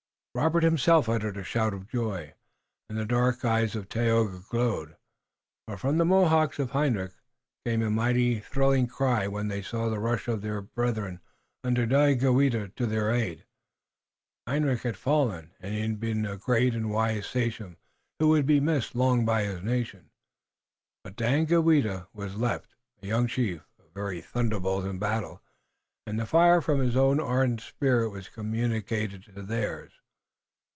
[0.33, 2.33] Robert himself uttered a shout of joy
[2.87, 4.95] and the dark eyes of Tayoga glowed.
[5.67, 7.11] But from the Mohawks of Hendrik
[7.65, 11.19] came a mighty, thrilling cry when they saw the rush of their brethren
[11.65, 13.43] under Daganoweda to their aid.
[14.47, 17.75] Hendrik had fallen, and he had been a great and a wise sachem
[18.19, 20.11] who would be missed long by his nation,
[21.03, 22.73] but Daganoweda was left,
[23.03, 25.41] a young chief, a very thunderbolt in battle,
[26.07, 29.91] and the fire from his own ardent spirit was communicated to theirs.